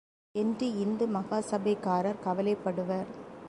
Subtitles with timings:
[0.35, 3.09] என்று இந்து மகாசபைக்காரர் கவலைப்படுவர்.